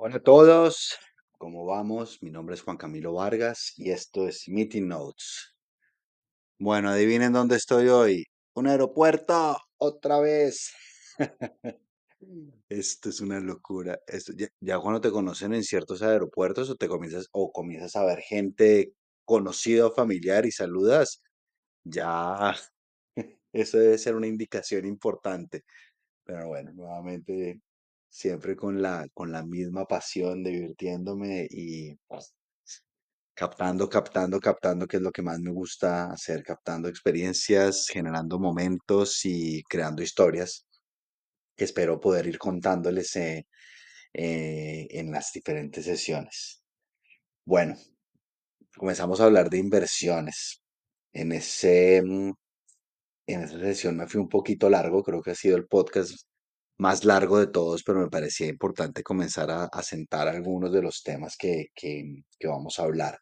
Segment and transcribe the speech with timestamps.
[0.00, 0.96] Hola a todos,
[1.38, 2.22] ¿cómo vamos?
[2.22, 5.56] Mi nombre es Juan Camilo Vargas y esto es Meeting Notes.
[6.56, 8.24] Bueno, adivinen dónde estoy hoy.
[8.54, 10.72] Un aeropuerto, otra vez.
[12.68, 13.98] Esto es una locura.
[14.06, 18.04] Esto, ya, ya cuando te conocen en ciertos aeropuertos o te comienzas o comienzas a
[18.04, 18.92] ver gente
[19.24, 21.22] conocida o familiar y saludas,
[21.82, 22.54] ya
[23.52, 25.64] eso debe ser una indicación importante.
[26.22, 27.62] Pero bueno, nuevamente
[28.08, 32.34] siempre con la, con la misma pasión, divirtiéndome y pues,
[33.34, 39.24] captando, captando, captando, que es lo que más me gusta hacer, captando experiencias, generando momentos
[39.24, 40.66] y creando historias
[41.56, 43.46] que espero poder ir contándoles eh,
[44.14, 46.62] eh, en las diferentes sesiones.
[47.44, 47.76] Bueno,
[48.76, 50.62] comenzamos a hablar de inversiones.
[51.12, 52.32] En ese, mm,
[53.26, 56.12] en esa sesión me fui un poquito largo, creo que ha sido el podcast
[56.78, 61.02] más largo de todos, pero me parecía importante comenzar a, a sentar algunos de los
[61.02, 63.18] temas que, que, vamos a hablar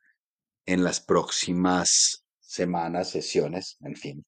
[0.66, 4.24] en las próximas semanas, sesiones, en fin.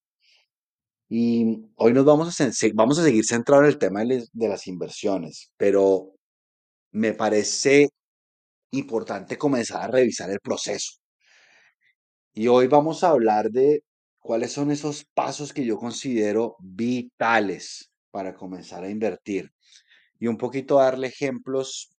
[1.11, 5.51] Y hoy nos vamos a, vamos a seguir centrados en el tema de las inversiones,
[5.57, 6.15] pero
[6.93, 7.89] me parece
[8.73, 10.93] importante comenzar a revisar el proceso.
[12.35, 13.83] Y hoy vamos a hablar de
[14.21, 19.51] cuáles son esos pasos que yo considero vitales para comenzar a invertir
[20.21, 21.91] y un poquito darle ejemplos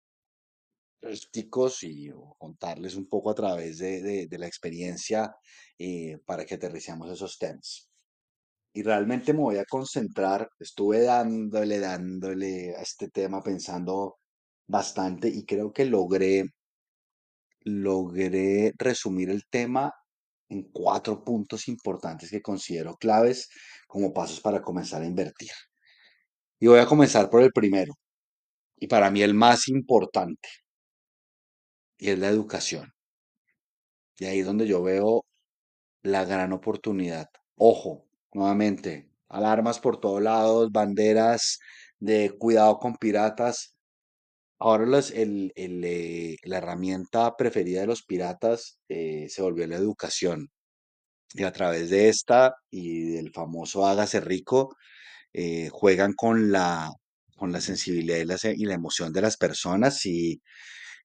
[1.00, 5.36] prácticos y contarles un poco a través de, de- de la experiencia
[5.78, 7.90] eh, para que aterricemos esos temas.
[8.74, 14.20] Y realmente me voy a concentrar, estuve dándole, dándole a este tema pensando
[14.68, 16.46] bastante y creo que logré,
[17.64, 19.94] logré resumir el tema
[20.50, 23.50] en cuatro puntos importantes que considero claves
[23.88, 25.52] como pasos para comenzar a invertir.
[26.60, 27.94] Y voy a comenzar por el primero,
[28.78, 30.50] y para mí el más importante,
[32.00, 32.92] y es la educación.
[34.20, 35.26] Y ahí es donde yo veo
[36.04, 37.28] la gran oportunidad.
[37.58, 41.60] Ojo, nuevamente, alarmas por todos lados, banderas
[42.00, 43.76] de cuidado con piratas.
[44.60, 49.78] Ahora los- el- el, eh, la herramienta preferida de los piratas eh, se volvió la
[49.78, 50.50] educación.
[51.34, 54.76] Y a través de esta y del famoso hágase rico,
[55.34, 56.92] eh, juegan con la,
[57.36, 58.18] con la sensibilidad
[58.56, 60.42] y la, emoción de las personas y,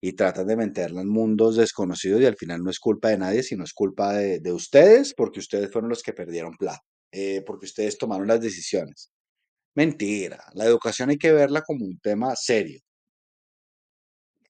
[0.00, 3.42] y tratan de meterla en mundos desconocidos y al final no es culpa de nadie,
[3.42, 7.66] sino es culpa de, de ustedes porque ustedes fueron los que perdieron plata, eh, porque
[7.66, 9.10] ustedes tomaron las decisiones.
[9.74, 12.80] Mentira, la educación hay que verla como un tema serio.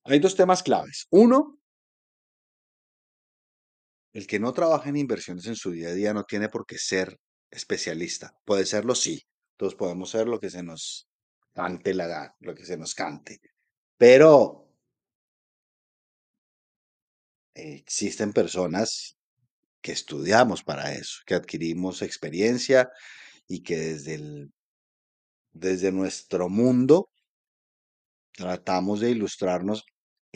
[0.05, 1.07] Hay dos temas claves.
[1.11, 1.59] Uno,
[4.13, 6.79] el que no trabaja en inversiones en su día a día no tiene por qué
[6.79, 7.19] ser
[7.51, 8.35] especialista.
[8.45, 9.23] Puede serlo, sí.
[9.57, 11.09] Todos podemos ser lo que se nos
[11.53, 13.41] cante la gana, lo que se nos cante.
[13.97, 14.69] Pero
[17.55, 19.17] existen personas
[19.81, 22.91] que estudiamos para eso, que adquirimos experiencia
[23.47, 24.53] y que desde el,
[25.53, 27.11] desde nuestro mundo
[28.33, 29.85] tratamos de ilustrarnos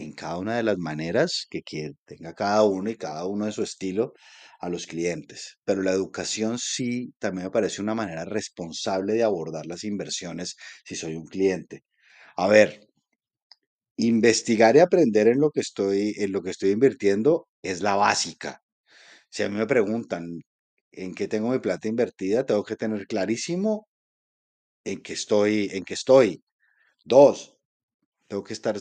[0.02, 3.52] en cada una de las maneras que, que tenga cada uno y cada uno de
[3.52, 4.14] su estilo
[4.60, 5.58] a los clientes.
[5.64, 10.94] Pero la educación sí también me parece una manera responsable de abordar las inversiones si
[10.96, 11.84] soy un cliente.
[12.36, 12.80] A ver,
[13.96, 18.62] investigar y aprender en lo que estoy, en lo que estoy invirtiendo es la básica.
[19.30, 20.40] Si a mí me preguntan
[20.92, 23.88] en qué tengo mi plata invertida, tengo que tener clarísimo
[24.84, 26.42] en qué estoy, en qué estoy.
[27.04, 27.58] Dos,
[28.28, 28.76] tengo que estar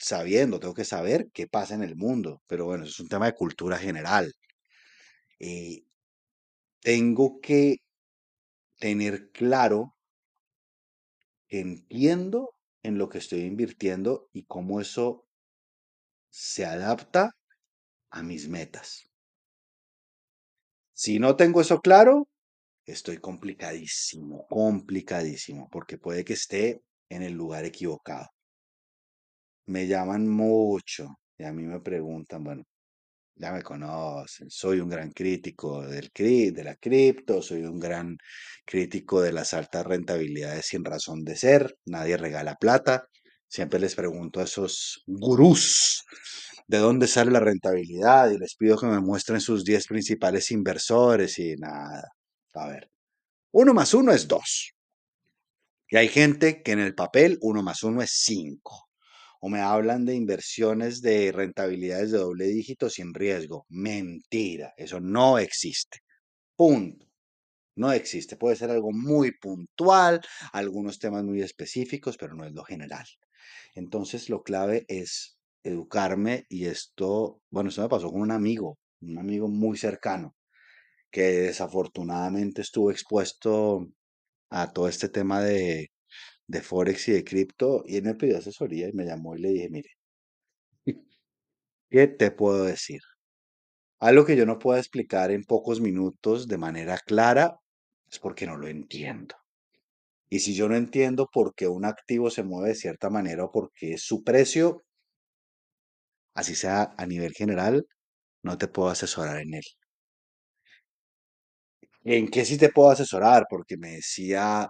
[0.00, 2.42] sabiendo, tengo que saber qué pasa en el mundo.
[2.48, 4.32] Pero bueno, es un tema de cultura general.
[5.40, 5.82] Eh,
[6.82, 7.78] tengo que
[8.78, 9.94] tener claro
[11.48, 15.26] que entiendo en lo que estoy invirtiendo y cómo eso
[16.30, 17.32] se adapta
[18.10, 19.10] a mis metas.
[20.94, 22.28] Si no tengo eso claro,
[22.86, 28.28] estoy complicadísimo, complicadísimo, porque puede que esté en el lugar equivocado.
[29.74, 32.64] Me llaman mucho y a mí me preguntan, bueno,
[33.36, 38.18] ya me conocen, soy un gran crítico del cri- de la cripto, soy un gran
[38.66, 43.06] crítico de las altas rentabilidades sin razón de ser, nadie regala plata.
[43.48, 46.04] Siempre les pregunto a esos gurús
[46.68, 51.38] de dónde sale la rentabilidad y les pido que me muestren sus 10 principales inversores
[51.38, 52.04] y nada.
[52.54, 52.90] A ver,
[53.52, 54.72] uno más uno es dos.
[55.90, 58.88] Y hay gente que en el papel uno más uno es cinco.
[59.40, 63.66] O me hablan de inversiones de rentabilidades de doble dígito sin riesgo.
[63.68, 65.98] Mentira, eso no existe.
[66.56, 67.06] Punto.
[67.76, 68.36] No existe.
[68.36, 70.20] Puede ser algo muy puntual,
[70.52, 73.06] algunos temas muy específicos, pero no es lo general.
[73.74, 79.18] Entonces, lo clave es educarme y esto, bueno, esto me pasó con un amigo, un
[79.18, 80.34] amigo muy cercano,
[81.10, 83.86] que desafortunadamente estuvo expuesto
[84.50, 85.90] a todo este tema de,
[86.50, 89.48] de Forex y de cripto y él me pidió asesoría y me llamó y le
[89.50, 89.90] dije, mire,
[91.90, 93.00] ¿qué te puedo decir?
[94.00, 97.56] Algo que yo no pueda explicar en pocos minutos de manera clara
[98.10, 99.36] es porque no lo entiendo.
[100.30, 103.52] Y si yo no entiendo por qué un activo se mueve de cierta manera o
[103.52, 104.84] por qué su precio,
[106.34, 107.86] así sea a nivel general,
[108.42, 109.64] no te puedo asesorar en él.
[112.04, 113.46] ¿En qué sí te puedo asesorar?
[113.48, 114.68] Porque me decía,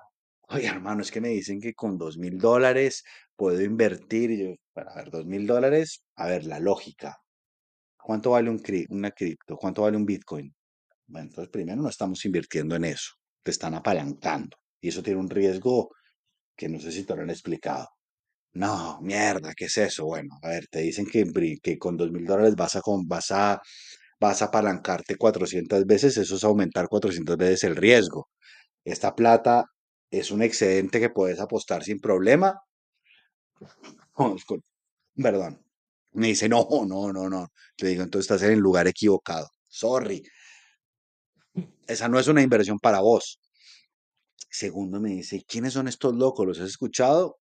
[0.51, 3.05] oye hermano, es que me dicen que con dos mil dólares
[3.37, 4.31] puedo invertir.
[4.31, 7.17] Y yo, para ver, dos mil dólares, a ver, la lógica.
[7.99, 9.57] ¿Cuánto vale un una cripto?
[9.57, 10.53] ¿Cuánto vale un Bitcoin?
[11.07, 13.13] Bueno, entonces primero no estamos invirtiendo en eso,
[13.43, 14.57] te están apalancando.
[14.81, 15.91] Y eso tiene un riesgo
[16.57, 17.89] que no sé si te lo han explicado.
[18.55, 20.07] No, mierda, ¿qué es eso?
[20.07, 21.25] Bueno, a ver, te dicen que,
[21.63, 23.61] que con dos mil dólares vas a, vas a,
[24.21, 28.29] vas a apalancarte 400 veces, eso es aumentar 400 veces el riesgo.
[28.85, 29.67] Esta plata
[30.11, 32.61] es un excedente que puedes apostar sin problema.
[35.15, 35.65] Perdón.
[36.13, 37.49] Me dice, no, no, no, no.
[37.79, 39.49] Le digo, entonces estás en el lugar equivocado.
[39.69, 40.23] Sorry,
[41.87, 43.41] esa no es una inversión para vos.
[44.49, 46.47] Segundo, me dice, ¿quiénes son estos locos?
[46.47, 47.39] ¿Los has escuchado?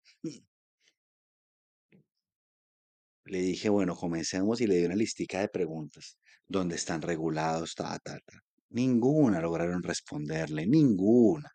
[3.25, 6.17] Le dije, bueno, comencemos y le di una listica de preguntas.
[6.47, 7.73] ¿Dónde están regulados?
[7.75, 8.39] Ta, ta, ta.
[8.69, 11.54] Ninguna lograron responderle, ninguna.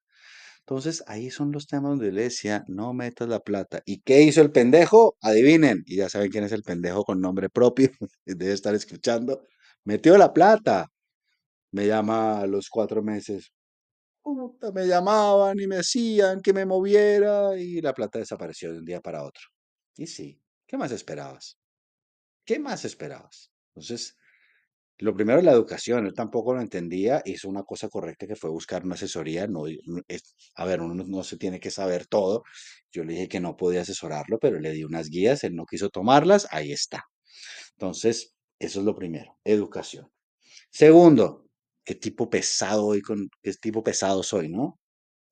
[0.70, 3.82] Entonces, ahí son los temas donde le decía, no metas la plata.
[3.86, 5.16] ¿Y qué hizo el pendejo?
[5.20, 5.82] Adivinen.
[5.84, 7.90] Y ya saben quién es el pendejo con nombre propio.
[8.24, 9.42] Debe estar escuchando.
[9.82, 10.86] Metió la plata.
[11.72, 13.50] Me llama a los cuatro meses.
[14.72, 19.00] Me llamaban y me decían que me moviera y la plata desapareció de un día
[19.00, 19.42] para otro.
[19.96, 21.58] Y sí, ¿qué más esperabas?
[22.44, 23.50] ¿Qué más esperabas?
[23.74, 24.16] Entonces,
[25.04, 26.06] lo primero es la educación.
[26.06, 27.22] Él tampoco lo entendía.
[27.24, 29.46] Hizo una cosa correcta que fue buscar una asesoría.
[29.46, 29.64] No,
[30.56, 32.44] a ver, uno no no se tiene que saber todo.
[32.92, 35.44] Yo le dije que no podía asesorarlo, pero le di unas guías.
[35.44, 36.46] Él no quiso tomarlas.
[36.50, 37.04] Ahí está.
[37.72, 40.10] Entonces, eso es lo primero, educación.
[40.70, 41.46] Segundo,
[41.84, 44.78] qué tipo pesado hoy con, qué tipo pesado soy, ¿no?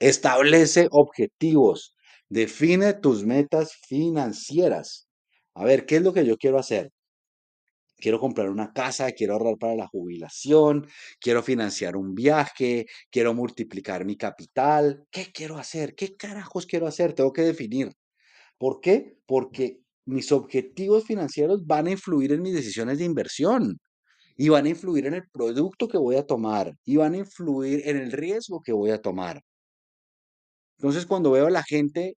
[0.00, 1.94] Establece objetivos.
[2.28, 5.08] Define tus metas financieras.
[5.54, 6.92] A ver, ¿qué es lo que yo quiero hacer?
[7.98, 10.86] Quiero comprar una casa, quiero ahorrar para la jubilación,
[11.20, 15.04] quiero financiar un viaje, quiero multiplicar mi capital.
[15.10, 15.94] ¿Qué quiero hacer?
[15.96, 17.12] ¿Qué carajos quiero hacer?
[17.14, 17.92] Tengo que definir.
[18.58, 19.18] ¿Por qué?
[19.26, 23.78] Porque mis objetivos financieros van a influir en mis decisiones de inversión
[24.36, 27.82] y van a influir en el producto que voy a tomar y van a influir
[27.86, 29.42] en el riesgo que voy a tomar.
[30.78, 32.16] Entonces, cuando veo a la gente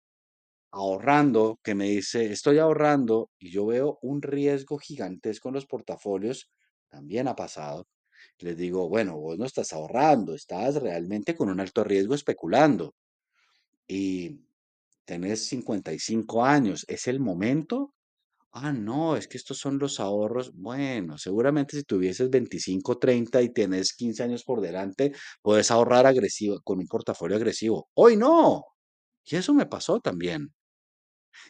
[0.72, 6.50] ahorrando, que me dice, estoy ahorrando, y yo veo un riesgo gigantesco en los portafolios,
[6.88, 7.86] también ha pasado.
[8.40, 12.94] Les digo, bueno, vos no estás ahorrando, estás realmente con un alto riesgo especulando
[13.88, 14.40] y
[15.04, 17.94] tenés 55 años, ¿es el momento?
[18.52, 20.52] Ah, no, es que estos son los ahorros.
[20.54, 25.12] Bueno, seguramente si tuvieses 25, 30 y tienes 15 años por delante,
[25.42, 27.88] puedes ahorrar agresivo, con un portafolio agresivo.
[27.94, 28.64] Hoy no.
[29.26, 30.52] Y eso me pasó también.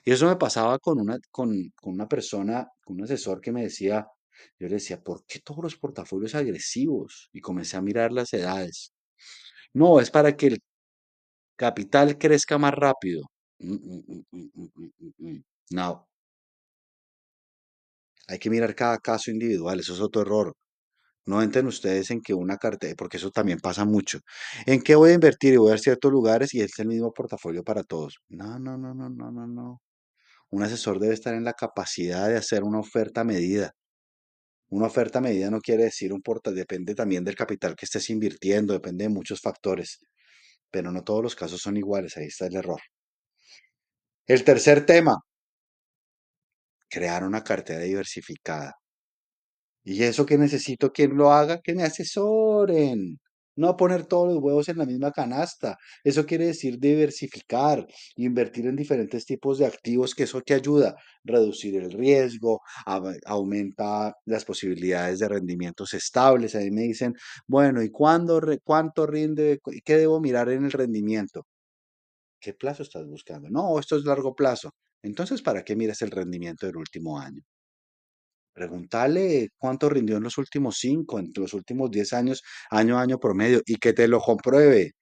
[0.05, 3.63] Y eso me pasaba con una, con, con una persona, con un asesor que me
[3.63, 4.07] decía,
[4.59, 7.29] yo le decía, ¿por qué todos los portafolios agresivos?
[7.33, 8.93] Y comencé a mirar las edades.
[9.75, 10.61] No, es para que el
[11.57, 13.23] capital crezca más rápido.
[13.61, 14.25] Mm, mm,
[15.19, 15.43] mm.
[15.73, 16.09] No,
[18.29, 20.55] hay que mirar cada caso individual, eso es otro error.
[21.31, 24.19] No entren ustedes en que una cartera, porque eso también pasa mucho.
[24.67, 25.55] ¿En qué voy a invertir?
[25.55, 28.19] Y voy a ciertos lugares y es el mismo portafolio para todos.
[28.29, 29.83] No, no, no, no, no, no, no.
[30.51, 33.73] Un asesor debe estar en la capacidad de hacer una oferta medida.
[34.71, 38.73] Una oferta medida no quiere decir un porta, depende también del capital que estés invirtiendo,
[38.73, 39.99] depende de muchos factores,
[40.71, 42.81] pero no todos los casos son iguales, ahí está el error.
[44.27, 45.15] El tercer tema,
[46.89, 48.80] crear una cartera diversificada.
[49.85, 51.61] ¿Y eso que necesito quien lo haga?
[51.63, 53.19] Que me asesoren.
[53.57, 55.77] No poner todos los huevos en la misma canasta.
[56.05, 61.77] Eso quiere decir diversificar, invertir en diferentes tipos de activos, que eso te ayuda, reducir
[61.77, 66.55] el riesgo, a- aumenta las posibilidades de rendimientos estables.
[66.55, 67.15] Ahí me dicen,
[67.47, 69.59] bueno, ¿y cuándo, cuánto rinde?
[69.85, 71.47] ¿Qué debo mirar en el rendimiento?
[72.41, 73.49] ¿Qué plazo estás buscando?
[73.51, 74.71] No, esto es largo plazo.
[75.03, 77.43] Entonces, ¿para qué miras el rendimiento del último año?
[78.53, 83.19] Preguntarle cuánto rindió en los últimos cinco, en los últimos 10 años, año a año
[83.19, 84.93] promedio, y que te lo compruebe.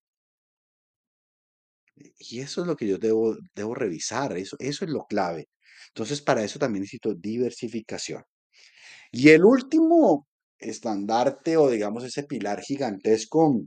[2.19, 5.49] Y eso es lo que yo debo, debo revisar, eso, eso es lo clave.
[5.88, 8.23] Entonces, para eso también necesito diversificación.
[9.12, 10.28] Y el último
[10.59, 13.62] estandarte o digamos ese pilar gigantesco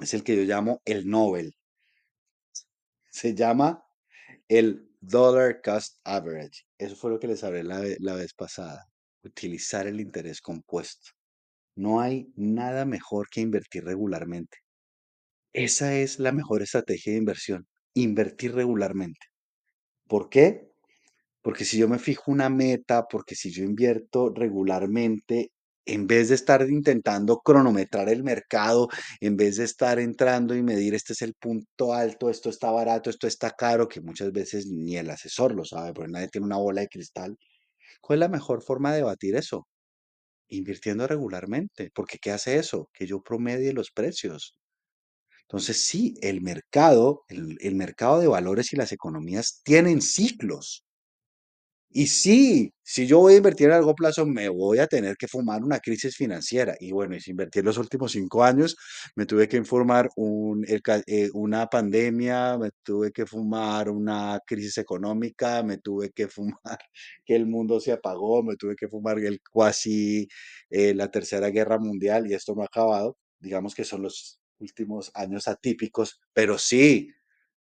[0.00, 1.54] es el que yo llamo el Nobel.
[3.10, 3.82] Se llama
[4.48, 6.64] el Dollar Cost Average.
[6.78, 8.86] Eso fue lo que les hablé la, la vez pasada.
[9.24, 11.10] Utilizar el interés compuesto.
[11.76, 14.58] No hay nada mejor que invertir regularmente.
[15.52, 17.66] Esa es la mejor estrategia de inversión.
[17.94, 19.26] Invertir regularmente.
[20.06, 20.70] ¿Por qué?
[21.42, 25.52] Porque si yo me fijo una meta, porque si yo invierto regularmente,
[25.86, 28.88] en vez de estar intentando cronometrar el mercado,
[29.20, 33.10] en vez de estar entrando y medir este es el punto alto, esto está barato,
[33.10, 36.56] esto está caro, que muchas veces ni el asesor lo sabe, porque nadie tiene una
[36.56, 37.36] bola de cristal,
[38.00, 39.66] ¿cuál es la mejor forma de batir eso?
[40.48, 42.90] Invirtiendo regularmente, porque ¿qué hace eso?
[42.94, 44.56] Que yo promedie los precios.
[45.42, 50.83] Entonces, sí, el mercado, el, el mercado de valores y las economías tienen ciclos.
[51.96, 55.28] Y sí, si yo voy a invertir a largo plazo, me voy a tener que
[55.28, 56.74] fumar una crisis financiera.
[56.80, 58.76] Y bueno, y si invertí los últimos cinco años,
[59.14, 60.08] me tuve que informar
[61.06, 66.78] eh, una pandemia, me tuve que fumar una crisis económica, me tuve que fumar
[67.24, 70.26] que el mundo se apagó, me tuve que fumar el cuasi
[70.70, 73.16] eh, la Tercera Guerra Mundial y esto no ha acabado.
[73.38, 77.10] Digamos que son los últimos años atípicos, pero sí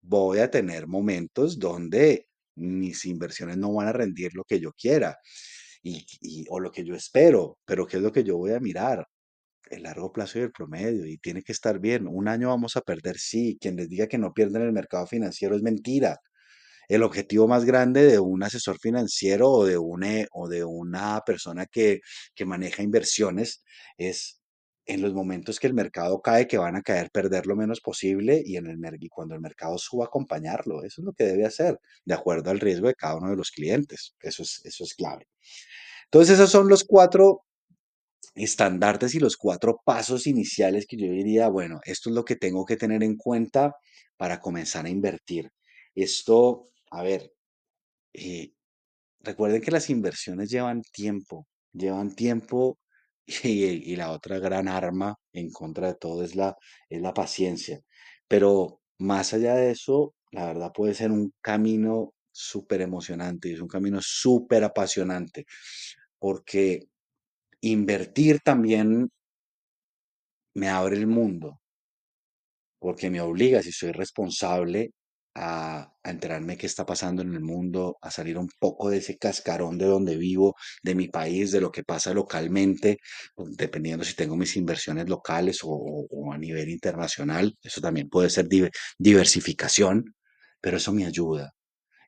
[0.01, 5.17] voy a tener momentos donde mis inversiones no van a rendir lo que yo quiera
[5.83, 9.07] y, o lo que yo espero, pero ¿qué es lo que yo voy a mirar?
[9.69, 12.07] El largo plazo y el promedio, y tiene que estar bien.
[12.07, 13.57] Un año vamos a perder, sí.
[13.61, 16.17] Quien les diga que no pierden el mercado financiero es mentira.
[16.89, 21.65] El objetivo más grande de un asesor financiero o de una, o de una persona
[21.67, 22.01] que,
[22.35, 23.63] que maneja inversiones
[23.97, 24.40] es
[24.93, 28.41] en los momentos que el mercado cae, que van a caer, perder lo menos posible
[28.45, 30.83] y, en el, y cuando el mercado suba, acompañarlo.
[30.83, 33.51] Eso es lo que debe hacer, de acuerdo al riesgo de cada uno de los
[33.51, 34.15] clientes.
[34.19, 35.27] Eso es, eso es clave.
[36.05, 37.45] Entonces, esos son los cuatro
[38.35, 42.65] estandartes y los cuatro pasos iniciales que yo diría, bueno, esto es lo que tengo
[42.65, 43.73] que tener en cuenta
[44.17, 45.49] para comenzar a invertir.
[45.95, 47.31] Esto, a ver,
[48.13, 48.51] eh,
[49.21, 52.77] recuerden que las inversiones llevan tiempo, llevan tiempo
[53.25, 56.55] y, y la otra gran arma en contra de todo es la,
[56.89, 57.79] es la paciencia.
[58.27, 63.67] Pero más allá de eso, la verdad puede ser un camino súper emocionante es un
[63.67, 65.45] camino súper apasionante
[66.19, 66.87] porque
[67.61, 69.09] invertir también
[70.55, 71.59] me abre el mundo
[72.79, 74.91] porque me obliga, si soy responsable,
[75.35, 79.77] a, enterarme qué está pasando en el mundo, a salir un poco de ese cascarón
[79.77, 82.97] de donde vivo, de mi país, de lo que pasa localmente,
[83.35, 85.69] pues, dependiendo si tengo mis inversiones locales o,
[86.09, 87.55] o- a nivel internacional.
[87.63, 90.15] Eso también puede ser diver- diversificación,
[90.61, 91.51] pero eso me ayuda.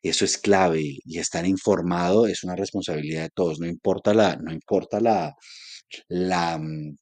[0.03, 4.51] Eso es clave y estar informado es una responsabilidad de todos, no importa la, no
[4.53, 5.33] importa la,
[6.09, 6.97] la, mm,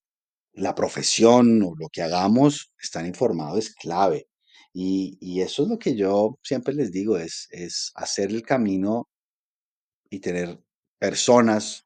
[0.56, 4.28] la profesión o lo que hagamos, estar informado es clave.
[4.74, 9.10] Y, y eso es lo que yo siempre les digo, es, es hacer el camino
[10.10, 10.60] y tener
[11.00, 11.86] personas,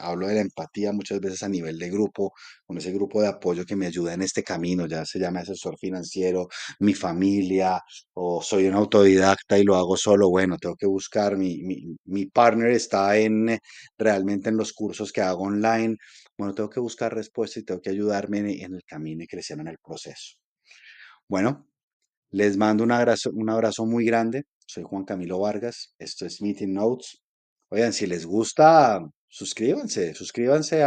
[0.00, 2.32] hablo de la empatía muchas veces a nivel de grupo,
[2.66, 5.78] con ese grupo de apoyo que me ayuda en este camino, ya se llama asesor
[5.78, 6.48] financiero,
[6.80, 7.80] mi familia,
[8.14, 12.26] o soy un autodidacta y lo hago solo, bueno, tengo que buscar, mi, mi, mi
[12.26, 13.58] partner está en
[13.96, 15.96] realmente en los cursos que hago online,
[16.36, 19.58] bueno, tengo que buscar respuestas y tengo que ayudarme en, en el camino y crecer
[19.60, 20.34] en el proceso.
[21.28, 21.66] Bueno,
[22.34, 24.44] les mando un abrazo, un abrazo muy grande.
[24.66, 25.94] Soy Juan Camilo Vargas.
[25.98, 27.22] Esto es Meeting Notes.
[27.70, 30.82] Oigan, si les gusta, suscríbanse, suscríbanse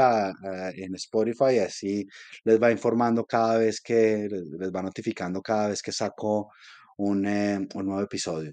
[0.75, 2.05] en Spotify, así
[2.43, 6.49] les va informando cada vez que, les, les va notificando cada vez que saco
[6.97, 8.51] un, eh, un nuevo episodio.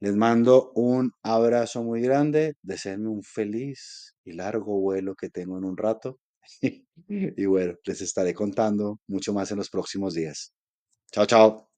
[0.00, 5.64] Les mando un abrazo muy grande, deseenme un feliz y largo vuelo que tengo en
[5.64, 6.18] un rato.
[7.08, 10.52] Y bueno, les estaré contando mucho más en los próximos días.
[11.12, 11.71] Chao, chao.